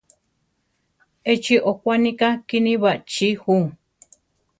[1.31, 3.57] Échi okwaníka kíni baʼchí ju.